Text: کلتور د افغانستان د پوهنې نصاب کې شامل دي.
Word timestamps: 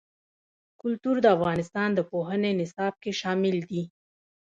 کلتور 0.81 1.15
د 1.21 1.27
افغانستان 1.37 1.89
د 1.93 1.99
پوهنې 2.11 2.51
نصاب 2.59 2.93
کې 3.03 3.11
شامل 3.21 3.57
دي. 3.69 3.83